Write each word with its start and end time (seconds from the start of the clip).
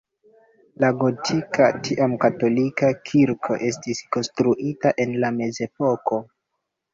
La 0.83 0.87
gotika, 1.01 1.67
tiam 1.87 2.15
katolika 2.23 2.89
kirko 3.11 3.59
estis 3.69 4.01
konstruita 4.17 4.95
en 5.07 5.15
la 5.27 5.31
mezepoko. 5.39 6.21